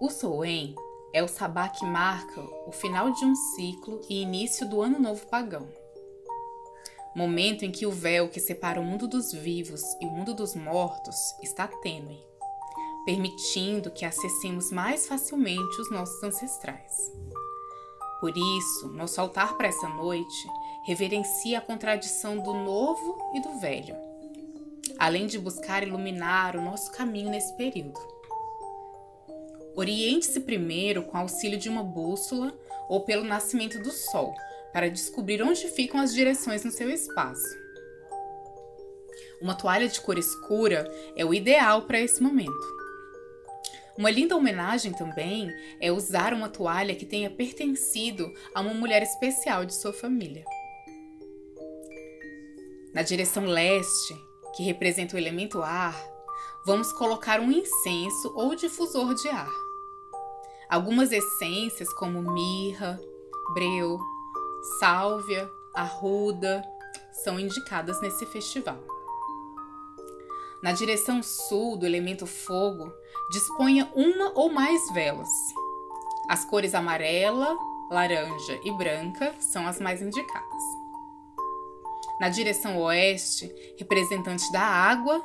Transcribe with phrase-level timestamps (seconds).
[0.00, 0.74] O Soen
[1.12, 5.26] é o sabá que marca o final de um ciclo e início do ano novo
[5.26, 5.68] pagão.
[7.14, 10.54] Momento em que o véu que separa o mundo dos vivos e o mundo dos
[10.54, 12.18] mortos está tênue,
[13.04, 17.12] permitindo que acessemos mais facilmente os nossos ancestrais.
[18.22, 20.48] Por isso, nosso altar para essa noite
[20.86, 23.94] reverencia a contradição do novo e do velho,
[24.98, 28.19] além de buscar iluminar o nosso caminho nesse período.
[29.74, 34.34] Oriente-se primeiro com auxílio de uma bússola ou pelo nascimento do sol,
[34.72, 37.58] para descobrir onde ficam as direções no seu espaço.
[39.40, 42.80] Uma toalha de cor escura é o ideal para esse momento.
[43.96, 49.64] Uma linda homenagem também é usar uma toalha que tenha pertencido a uma mulher especial
[49.64, 50.44] de sua família.
[52.92, 54.14] Na direção leste,
[54.56, 55.94] que representa o elemento ar,
[56.70, 59.50] vamos colocar um incenso ou difusor de ar.
[60.68, 62.96] Algumas essências, como mirra,
[63.52, 63.98] breu,
[64.78, 66.62] sálvia, arruda,
[67.24, 68.78] são indicadas nesse festival.
[70.62, 72.92] Na direção sul do elemento fogo,
[73.32, 75.28] disponha uma ou mais velas.
[76.28, 77.58] As cores amarela,
[77.90, 80.62] laranja e branca são as mais indicadas.
[82.20, 85.20] Na direção oeste, representante da água,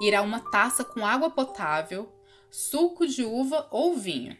[0.00, 2.12] irá uma taça com água potável,
[2.50, 4.36] suco de uva ou vinho.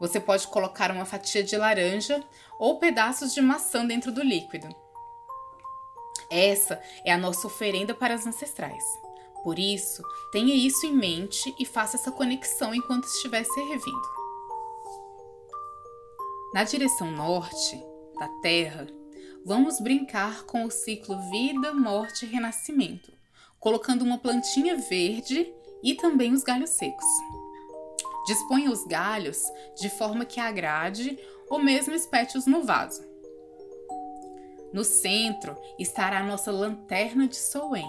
[0.00, 2.22] Você pode colocar uma fatia de laranja
[2.58, 4.68] ou pedaços de maçã dentro do líquido.
[6.30, 8.84] Essa é a nossa oferenda para os ancestrais.
[9.42, 14.14] Por isso, tenha isso em mente e faça essa conexão enquanto estiver servindo.
[16.54, 17.76] Na direção norte
[18.18, 18.86] da Terra,
[19.44, 23.12] vamos brincar com o ciclo vida, morte e renascimento,
[23.64, 25.50] colocando uma plantinha verde
[25.82, 27.06] e também os galhos secos.
[28.26, 29.42] Disponha os galhos
[29.80, 33.02] de forma que agrade ou mesmo espete-os no vaso.
[34.70, 37.88] No centro estará a nossa lanterna de Soen.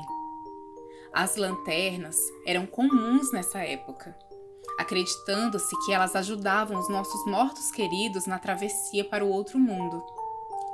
[1.14, 2.16] As lanternas
[2.47, 4.18] eram comuns nessa época,
[4.80, 10.02] acreditando-se que elas ajudavam os nossos mortos queridos na travessia para o outro mundo.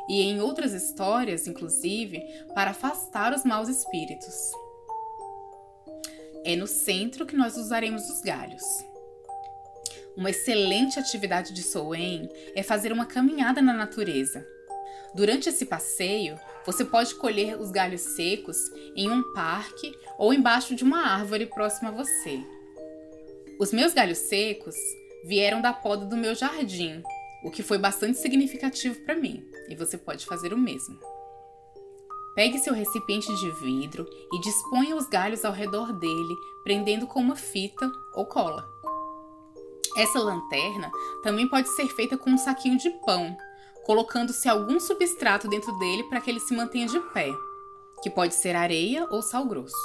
[0.08, 2.22] E em outras histórias, inclusive,
[2.54, 4.52] para afastar os maus espíritos.
[6.44, 8.64] É no centro que nós usaremos os galhos.
[10.18, 14.46] Uma excelente atividade de Soen é fazer uma caminhada na natureza.
[15.14, 18.58] Durante esse passeio, você pode colher os galhos secos
[18.96, 22.40] em um parque ou embaixo de uma árvore próxima a você.
[23.60, 24.76] Os meus galhos secos
[25.24, 27.04] vieram da poda do meu jardim,
[27.44, 31.00] o que foi bastante significativo para mim, e você pode fazer o mesmo.
[32.34, 37.36] Pegue seu recipiente de vidro e disponha os galhos ao redor dele, prendendo com uma
[37.36, 38.66] fita ou cola.
[39.98, 40.90] Essa lanterna
[41.24, 43.36] também pode ser feita com um saquinho de pão,
[43.86, 47.30] colocando-se algum substrato dentro dele para que ele se mantenha de pé,
[48.02, 49.76] que pode ser areia ou sal grosso.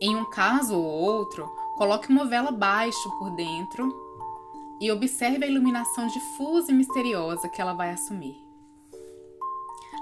[0.00, 3.90] Em um caso ou outro, coloque uma vela baixo por dentro
[4.80, 8.43] e observe a iluminação difusa e misteriosa que ela vai assumir.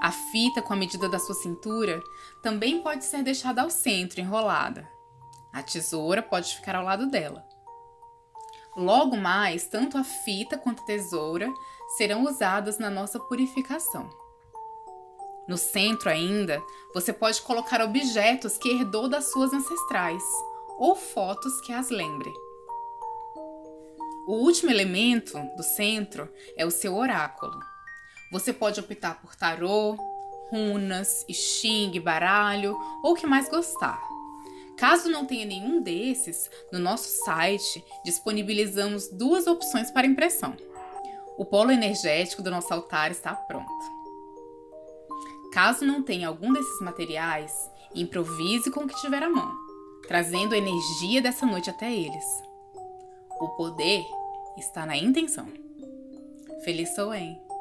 [0.03, 2.03] A fita com a medida da sua cintura
[2.41, 4.85] também pode ser deixada ao centro, enrolada.
[5.53, 7.47] A tesoura pode ficar ao lado dela.
[8.75, 11.47] Logo mais, tanto a fita quanto a tesoura
[11.95, 14.09] serão usadas na nossa purificação.
[15.47, 16.61] No centro ainda,
[16.93, 20.23] você pode colocar objetos que herdou das suas ancestrais
[20.79, 22.33] ou fotos que as lembre.
[24.27, 27.57] O último elemento do centro é o seu oráculo.
[28.33, 29.95] Você pode optar por tarô,
[30.49, 34.01] runas, xing, baralho ou o que mais gostar.
[34.75, 40.57] Caso não tenha nenhum desses, no nosso site disponibilizamos duas opções para impressão.
[41.37, 43.71] O polo energético do nosso altar está pronto.
[45.51, 49.51] Caso não tenha algum desses materiais, improvise com o que tiver à mão,
[50.07, 52.25] trazendo a energia dessa noite até eles.
[53.39, 54.03] O poder
[54.57, 55.47] está na intenção.
[56.63, 57.52] Feliz Soen!